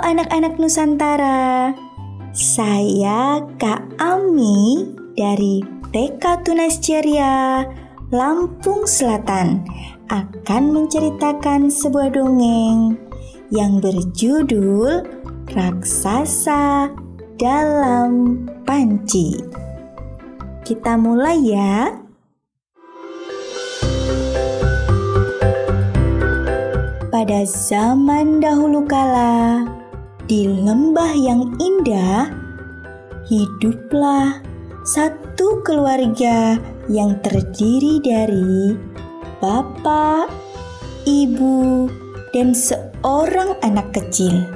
anak-anak 0.00 0.56
Nusantara. 0.56 1.72
Saya 2.32 3.44
Kak 3.60 4.00
Ami 4.00 4.86
dari 5.18 5.60
TK 5.90 6.46
Tunas 6.46 6.78
Ceria, 6.78 7.66
Lampung 8.14 8.86
Selatan 8.86 9.66
akan 10.10 10.62
menceritakan 10.74 11.70
sebuah 11.70 12.14
dongeng 12.14 12.98
yang 13.50 13.82
berjudul 13.82 15.06
Raksasa 15.50 16.90
dalam 17.38 18.46
Panci. 18.62 19.34
Kita 20.62 20.94
mulai 20.94 21.38
ya. 21.42 21.90
Pada 27.10 27.42
zaman 27.42 28.38
dahulu 28.38 28.86
kala, 28.86 29.66
di 30.30 30.46
lembah 30.46 31.10
yang 31.18 31.58
indah, 31.58 32.30
hiduplah 33.26 34.38
satu 34.86 35.58
keluarga 35.66 36.54
yang 36.86 37.18
terdiri 37.18 37.98
dari 37.98 38.70
bapak, 39.42 40.30
ibu, 41.02 41.90
dan 42.30 42.54
seorang 42.54 43.58
anak 43.66 43.90
kecil. 43.90 44.46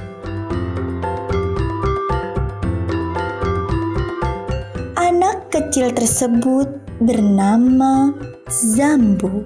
Anak 4.94 5.50
kecil 5.50 5.90
tersebut 5.90 6.70
bernama 7.02 8.14
Zambu. 8.46 9.42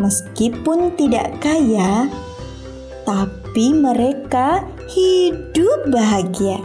Meskipun 0.00 0.96
tidak 0.96 1.36
kaya, 1.44 2.08
tapi 3.04 3.76
mereka 3.76 4.64
hidup 4.88 5.92
bahagia. 5.92 6.56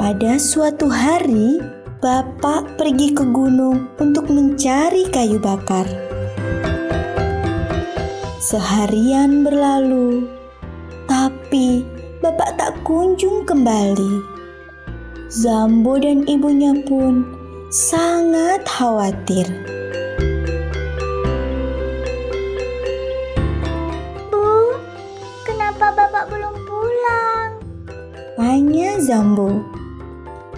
Pada 0.00 0.40
suatu 0.40 0.88
hari, 0.88 1.60
Bapak 2.00 2.80
pergi 2.80 3.12
ke 3.12 3.28
gunung 3.28 3.92
untuk 4.00 4.32
mencari 4.32 5.04
kayu 5.12 5.36
bakar. 5.36 5.84
Seharian 8.40 9.44
berlalu, 9.44 10.24
tapi 11.04 11.84
Bapak 12.24 12.56
tak 12.56 12.72
kunjung 12.88 13.44
kembali. 13.44 14.24
Zambo 15.28 16.00
dan 16.00 16.24
ibunya 16.24 16.72
pun 16.88 17.28
sangat 17.68 18.64
khawatir. 18.64 19.44
Tanya 28.80 28.96
Zambo. 28.96 29.60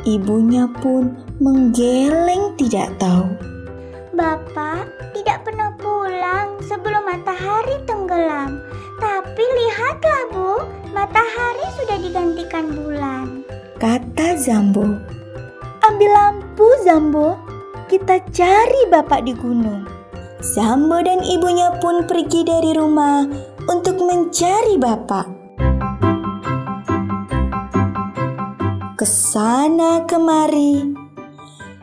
Ibunya 0.06 0.70
pun 0.78 1.10
menggeleng 1.42 2.54
tidak 2.54 2.94
tahu. 3.02 3.34
Bapak 4.14 4.86
tidak 5.10 5.42
pernah 5.42 5.74
pulang 5.74 6.54
sebelum 6.62 7.02
matahari 7.02 7.82
tenggelam. 7.82 8.62
Tapi 9.02 9.42
lihatlah 9.42 10.22
Bu, 10.30 10.50
matahari 10.94 11.66
sudah 11.74 11.98
digantikan 11.98 12.70
bulan. 12.70 13.42
Kata 13.82 14.38
Zambo. 14.38 15.02
Ambil 15.82 16.14
lampu 16.14 16.70
Zambo, 16.86 17.42
kita 17.90 18.22
cari 18.30 18.86
bapak 18.86 19.26
di 19.26 19.34
gunung. 19.34 19.82
Zambo 20.46 21.02
dan 21.02 21.26
ibunya 21.26 21.74
pun 21.82 22.06
pergi 22.06 22.46
dari 22.46 22.70
rumah 22.70 23.26
untuk 23.66 23.98
mencari 23.98 24.78
bapak. 24.78 25.41
Ke 29.03 29.11
sana 29.11 30.07
kemari 30.07 30.95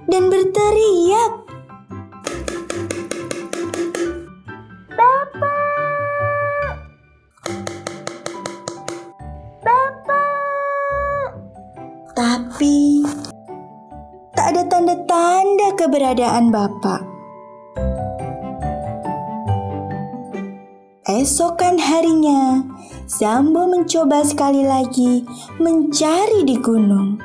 dan 0.07 0.31
berteriak. 0.31 1.43
Bapak! 4.95 6.79
Bapak! 9.67 11.27
Tapi 12.15 13.03
tak 14.31 14.55
ada 14.55 14.63
tanda-tanda 14.71 15.75
keberadaan 15.75 16.55
Bapak. 16.55 17.03
Esokan 21.03 21.83
harinya, 21.83 22.63
Zambo 23.09 23.65
mencoba 23.65 24.21
sekali 24.21 24.61
lagi 24.61 25.25
mencari 25.57 26.45
di 26.45 26.61
gunung. 26.61 27.17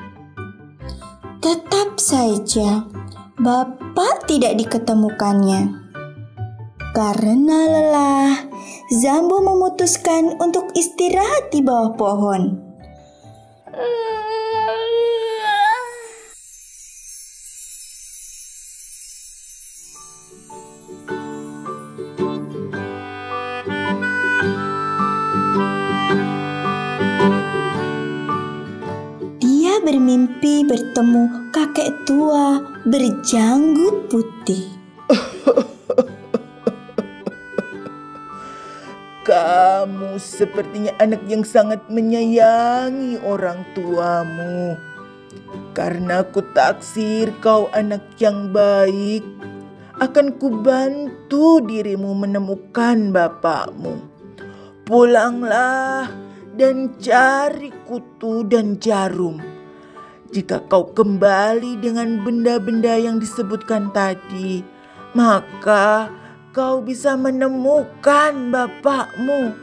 Tetap 1.44 2.00
saja, 2.00 2.88
Bapak 3.36 4.24
tidak 4.24 4.56
diketemukannya. 4.64 5.84
Karena 6.96 7.58
lelah, 7.68 8.48
Zambo 8.96 9.44
memutuskan 9.44 10.40
untuk 10.40 10.72
istirahat 10.72 11.52
di 11.52 11.60
bawah 11.60 11.92
pohon. 12.00 12.64
Bermimpi 30.44 30.68
bertemu 30.68 31.24
kakek 31.56 32.04
tua 32.04 32.60
berjanggut 32.84 34.12
putih. 34.12 34.68
Kamu 39.24 40.20
sepertinya 40.20 40.92
anak 41.00 41.24
yang 41.32 41.48
sangat 41.48 41.80
menyayangi 41.88 43.24
orang 43.24 43.64
tuamu. 43.72 44.76
Karena 45.72 46.20
ku 46.28 46.44
taksir 46.52 47.32
kau 47.40 47.72
anak 47.72 48.04
yang 48.20 48.52
baik, 48.52 49.24
akan 49.96 50.36
kubantu 50.36 51.64
dirimu 51.64 52.12
menemukan 52.12 53.16
bapakmu. 53.16 53.96
Pulanglah 54.84 56.12
dan 56.52 56.92
cari 57.00 57.72
kutu 57.88 58.44
dan 58.44 58.76
jarum 58.76 59.53
jika 60.34 60.58
kau 60.66 60.90
kembali 60.90 61.78
dengan 61.78 62.18
benda-benda 62.26 62.98
yang 62.98 63.22
disebutkan 63.22 63.94
tadi, 63.94 64.66
maka 65.14 66.10
kau 66.50 66.82
bisa 66.82 67.14
menemukan 67.14 68.50
bapakmu. 68.50 69.54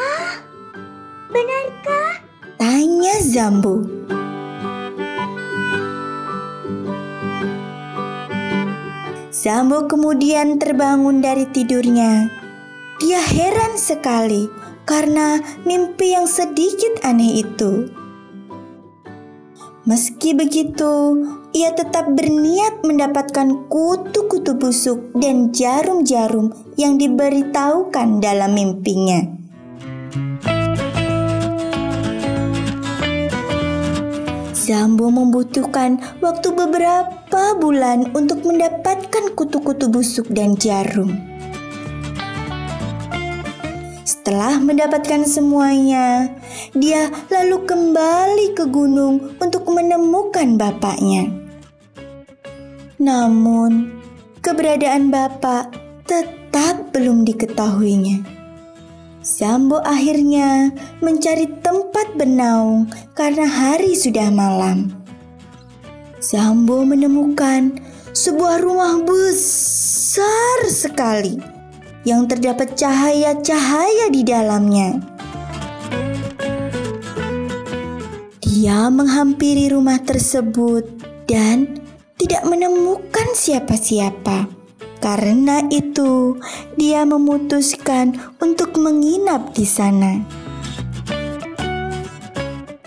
Hah? 0.00 0.40
Benarkah? 1.28 2.24
Tanya 2.56 3.14
Zambu. 3.20 3.84
Zambu 9.28 9.84
kemudian 9.84 10.56
terbangun 10.56 11.20
dari 11.20 11.44
tidurnya. 11.44 12.32
Dia 13.04 13.20
heran 13.20 13.76
sekali 13.76 14.48
karena 14.88 15.44
mimpi 15.68 16.16
yang 16.16 16.24
sedikit 16.24 17.04
aneh 17.04 17.44
itu. 17.44 17.99
Meski 19.90 20.38
begitu, 20.38 21.18
ia 21.50 21.74
tetap 21.74 22.14
berniat 22.14 22.86
mendapatkan 22.86 23.66
kutu-kutu 23.66 24.54
busuk 24.54 25.10
dan 25.18 25.50
jarum-jarum 25.50 26.54
yang 26.78 26.94
diberitahukan 26.94 28.22
dalam 28.22 28.54
mimpinya. 28.54 29.26
Zambo 34.54 35.10
membutuhkan 35.10 35.98
waktu 36.22 36.54
beberapa 36.54 37.58
bulan 37.58 38.14
untuk 38.14 38.46
mendapatkan 38.46 39.34
kutu-kutu 39.34 39.90
busuk 39.90 40.30
dan 40.30 40.54
jarum. 40.54 41.18
Setelah 44.06 44.62
mendapatkan 44.62 45.26
semuanya, 45.26 46.30
dia 46.76 47.10
lalu 47.28 47.64
kembali 47.66 48.46
ke 48.54 48.64
gunung 48.68 49.36
untuk 49.40 49.66
menemukan 49.70 50.56
bapaknya. 50.56 51.28
Namun, 53.00 54.00
keberadaan 54.44 55.08
bapak 55.08 55.72
tetap 56.04 56.92
belum 56.92 57.24
diketahuinya. 57.24 58.40
Zambo 59.20 59.84
akhirnya 59.84 60.72
mencari 61.04 61.44
tempat 61.60 62.16
bernaung 62.16 62.88
karena 63.12 63.44
hari 63.44 63.92
sudah 63.92 64.32
malam. 64.32 64.88
Zambo 66.20 66.84
menemukan 66.88 67.76
sebuah 68.16 68.64
rumah 68.64 69.00
besar 69.04 70.68
sekali 70.72 71.36
yang 72.08 72.24
terdapat 72.24 72.76
cahaya-cahaya 72.76 74.08
di 74.08 74.24
dalamnya. 74.24 75.09
Dia 78.60 78.92
menghampiri 78.92 79.72
rumah 79.72 79.96
tersebut 80.04 80.84
dan 81.24 81.80
tidak 82.20 82.44
menemukan 82.44 83.32
siapa-siapa. 83.32 84.52
Karena 85.00 85.64
itu, 85.72 86.36
dia 86.76 87.08
memutuskan 87.08 88.20
untuk 88.36 88.76
menginap 88.76 89.56
di 89.56 89.64
sana. 89.64 90.20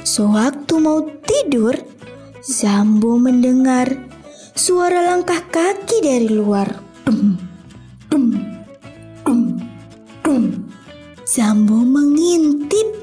Sewaktu 0.05 0.77
mau 0.77 1.09
tidur, 1.25 1.73
Zambo 2.45 3.17
mendengar 3.17 3.97
suara 4.53 5.01
langkah 5.01 5.41
kaki 5.41 6.05
dari 6.05 6.29
luar. 6.29 6.69
Dum, 7.01 7.33
dum, 8.13 8.25
dum, 9.25 9.41
dum. 10.21 10.69
Zambo 11.25 11.81
mengintip 11.81 12.93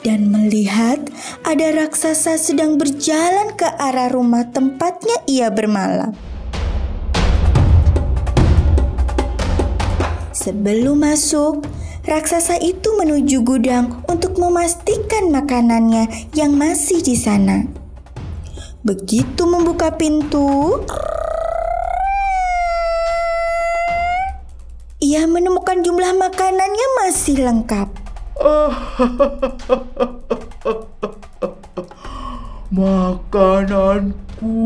dan 0.00 0.32
melihat 0.32 1.12
ada 1.44 1.76
raksasa 1.76 2.40
sedang 2.40 2.80
berjalan 2.80 3.52
ke 3.52 3.68
arah 3.68 4.08
rumah 4.08 4.48
tempatnya 4.48 5.20
ia 5.28 5.52
bermalam. 5.52 6.16
Sebelum 10.32 11.04
masuk, 11.04 11.68
raksasa 12.08 12.56
itu 12.64 12.96
menuju 12.96 13.44
gudang 13.44 14.00
untuk 14.08 14.40
memastikan 14.40 15.28
makanannya 15.28 16.32
yang 16.32 16.56
masih 16.56 17.04
di 17.04 17.12
sana. 17.12 17.68
Begitu 18.80 19.44
membuka 19.44 19.92
pintu, 19.92 20.80
ia 24.96 25.28
menemukan 25.28 25.84
jumlah 25.84 26.12
makanannya 26.16 26.88
masih 27.04 27.36
lengkap. 27.44 27.88
Makananku 32.74 34.58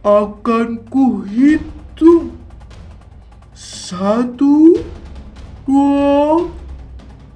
akan 0.00 0.80
kuhitung. 0.88 2.32
Satu, 3.52 4.80
dua, 5.68 6.48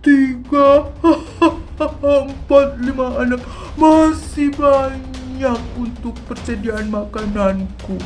tiga, 0.00 0.88
empat, 2.00 2.80
lima 2.80 3.20
anak. 3.20 3.44
Masih 3.76 4.48
banyak 4.56 5.60
untuk 5.76 6.16
persediaan 6.24 6.88
makananku. 6.88 8.00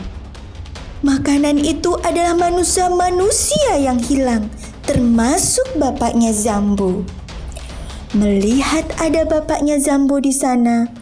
Makanan 1.07 1.63
itu 1.63 1.95
adalah 2.03 2.35
manusia-manusia 2.35 3.79
yang 3.79 4.03
hilang, 4.03 4.51
termasuk 4.83 5.79
bapaknya 5.79 6.35
Zambo. 6.35 7.07
Melihat 8.11 8.91
ada 8.99 9.23
bapaknya 9.23 9.79
Zambo 9.79 10.19
di 10.19 10.35
sana, 10.35 10.96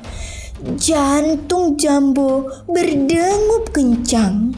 jantung 0.81 1.77
Jambo 1.77 2.49
berdengup 2.65 3.69
kencang. 3.69 4.57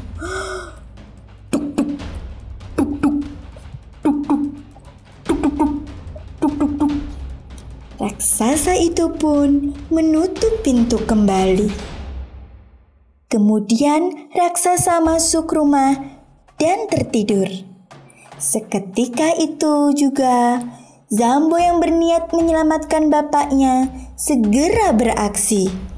Raksasa 7.97 8.79
itu 8.79 9.11
pun 9.19 9.75
menutup 9.91 10.63
pintu 10.63 11.03
kembali. 11.03 11.69
Kemudian 13.27 14.31
raksasa 14.31 15.03
masuk 15.03 15.51
rumah 15.51 15.99
dan 16.55 16.87
tertidur. 16.87 17.51
Seketika 18.39 19.35
itu 19.41 19.91
juga 19.97 20.63
Zambo 21.07 21.55
yang 21.55 21.79
berniat 21.79 22.35
menyelamatkan 22.35 23.11
bapaknya 23.15 23.91
segera 24.19 24.91
beraksi. 24.91 25.96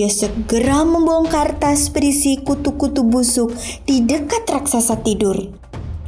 Dia 0.00 0.08
segera 0.08 0.80
membongkar 0.80 1.60
tas 1.60 1.92
berisi 1.92 2.40
kutu-kutu 2.40 3.04
busuk 3.04 3.52
di 3.84 4.00
dekat 4.00 4.48
raksasa 4.48 4.96
tidur 5.04 5.36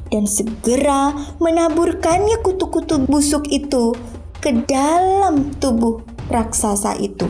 dan 0.09 0.25
segera 0.25 1.13
menaburkannya 1.37 2.41
kutu-kutu 2.41 3.05
busuk 3.05 3.45
itu 3.53 3.93
ke 4.41 4.65
dalam 4.65 5.53
tubuh 5.61 6.01
raksasa 6.33 6.97
itu. 7.05 7.29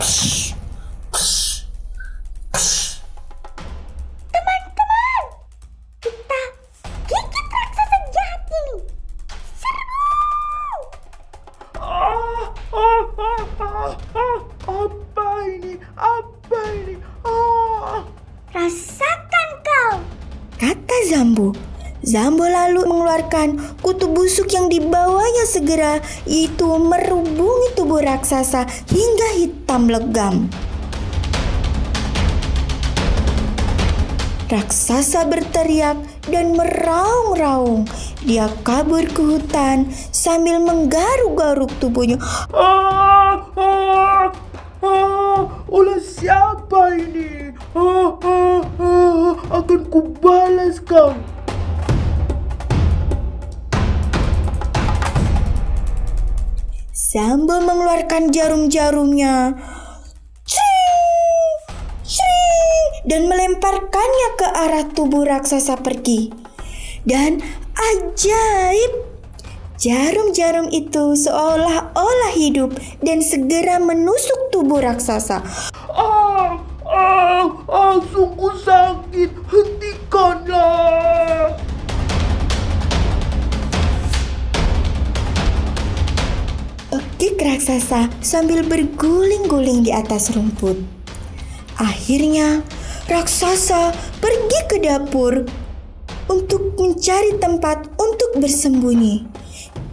Teman-teman, 0.00 0.56
Zambo. 22.00 22.48
Lalu 22.50 22.84
mengeluarkan 22.88 23.78
kutu 23.84 24.08
busuk 24.10 24.50
yang 24.52 24.72
dibawanya 24.72 25.44
segera 25.46 26.00
itu 26.24 26.68
merubungi 26.80 27.76
tubuh 27.76 28.00
raksasa 28.00 28.64
hingga 28.88 29.28
hitam 29.36 29.86
legam. 29.86 30.48
Raksasa 34.50 35.30
berteriak 35.30 35.94
dan 36.26 36.58
meraung-raung. 36.58 37.86
Dia 38.26 38.50
kabur 38.66 39.06
ke 39.06 39.22
hutan 39.22 39.86
sambil 40.10 40.58
menggaruk-garuk 40.58 41.70
tubuhnya. 41.78 42.18
Ah, 42.50 43.46
ah, 43.54 44.26
ah, 44.82 45.40
oleh 45.70 46.02
siapa 46.02 46.98
ini? 46.98 47.54
Ah, 47.78 48.10
ah, 48.26 48.60
ah, 48.82 49.32
akan 49.54 49.80
kubalas 49.86 50.82
kau. 50.82 51.14
Sambil 57.10 57.66
mengeluarkan 57.66 58.30
jarum-jarumnya. 58.30 59.58
Shring, 60.46 61.58
shring, 62.06 62.86
dan 63.02 63.26
melemparkannya 63.26 64.28
ke 64.38 64.46
arah 64.46 64.86
tubuh 64.94 65.26
raksasa 65.26 65.82
pergi. 65.82 66.30
Dan 67.02 67.42
ajaib, 67.74 69.10
jarum-jarum 69.74 70.70
itu 70.70 71.18
seolah-olah 71.18 72.30
hidup 72.38 72.78
dan 73.02 73.26
segera 73.26 73.82
menusuk 73.82 74.54
tubuh 74.54 74.78
raksasa. 74.78 75.42
Ah, 75.90 76.62
ah, 76.86 77.50
ah, 77.66 77.98
sungguh. 78.06 78.99
Raksasa 87.60 88.08
sambil 88.24 88.64
berguling-guling 88.64 89.84
di 89.84 89.92
atas 89.92 90.32
rumput. 90.32 90.80
Akhirnya, 91.76 92.64
raksasa 93.04 93.92
pergi 94.16 94.60
ke 94.64 94.80
dapur 94.80 95.44
untuk 96.32 96.80
mencari 96.80 97.36
tempat 97.36 97.84
untuk 98.00 98.40
bersembunyi. 98.40 99.28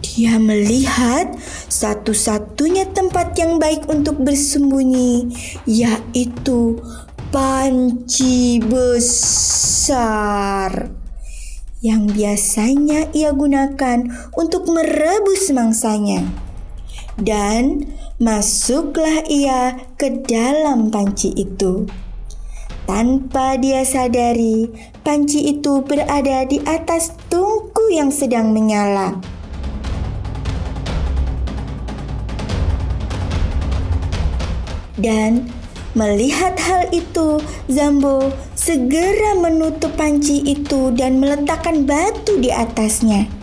Dia 0.00 0.40
melihat 0.40 1.36
satu-satunya 1.68 2.88
tempat 2.96 3.36
yang 3.36 3.60
baik 3.60 3.84
untuk 3.84 4.16
bersembunyi, 4.16 5.28
yaitu 5.68 6.80
panci 7.28 8.64
besar 8.64 10.08
yang 11.84 12.08
biasanya 12.08 13.12
ia 13.12 13.28
gunakan 13.36 14.08
untuk 14.32 14.72
merebus 14.72 15.52
mangsanya. 15.52 16.47
Dan 17.18 17.82
masuklah 18.22 19.26
ia 19.26 19.74
ke 19.98 20.22
dalam 20.22 20.94
panci 20.94 21.34
itu. 21.34 21.90
Tanpa 22.86 23.58
dia 23.58 23.82
sadari, 23.82 24.70
panci 25.02 25.50
itu 25.50 25.82
berada 25.82 26.46
di 26.46 26.62
atas 26.62 27.12
tungku 27.26 27.90
yang 27.90 28.14
sedang 28.14 28.54
menyala. 28.54 29.18
Dan 34.98 35.50
melihat 35.98 36.54
hal 36.58 36.86
itu, 36.94 37.42
Zambo 37.66 38.30
segera 38.54 39.38
menutup 39.38 39.94
panci 39.98 40.42
itu 40.42 40.94
dan 40.94 41.18
meletakkan 41.18 41.82
batu 41.82 42.38
di 42.38 42.54
atasnya. 42.54 43.37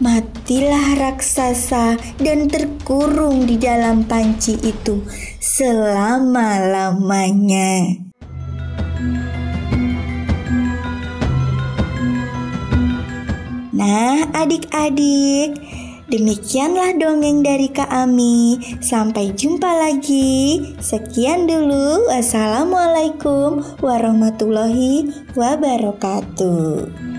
Matilah 0.00 0.96
raksasa 0.96 2.00
dan 2.16 2.48
terkurung 2.48 3.44
di 3.44 3.60
dalam 3.60 4.08
panci 4.08 4.56
itu 4.56 5.04
selama-lamanya. 5.44 8.00
Nah, 13.76 14.24
adik-adik, 14.32 15.60
demikianlah 16.08 16.96
dongeng 16.96 17.44
dari 17.44 17.68
Kak 17.68 17.92
Ami. 17.92 18.56
Sampai 18.80 19.36
jumpa 19.36 19.68
lagi. 19.68 20.64
Sekian 20.80 21.44
dulu. 21.44 22.08
Wassalamualaikum 22.08 23.60
warahmatullahi 23.84 25.12
wabarakatuh. 25.36 27.09